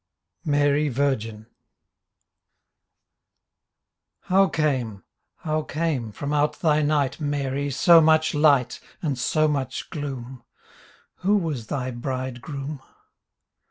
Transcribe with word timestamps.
MARY 0.45 0.89
VIRGIN 0.89 1.45
How 4.21 4.47
came, 4.47 5.03
how 5.35 5.61
came 5.61 6.11
from 6.11 6.33
out 6.33 6.59
thy 6.59 6.81
night 6.81 7.19
Mary, 7.19 7.69
so 7.69 8.01
much 8.01 8.33
light 8.33 8.79
And 9.03 9.15
so 9.15 9.47
much 9.47 9.91
gloom: 9.91 10.43
Who 11.17 11.37
was 11.37 11.67
thy 11.67 11.91
bridegroom? 11.91 12.81